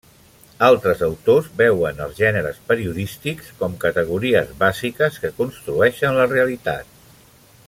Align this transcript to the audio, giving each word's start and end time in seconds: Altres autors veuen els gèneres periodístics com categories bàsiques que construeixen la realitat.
Altres 0.67 1.03
autors 1.07 1.49
veuen 1.59 2.01
els 2.07 2.15
gèneres 2.21 2.57
periodístics 2.71 3.53
com 3.61 3.77
categories 3.87 4.53
bàsiques 4.65 5.23
que 5.27 5.35
construeixen 5.43 6.23
la 6.23 6.31
realitat. 6.37 6.95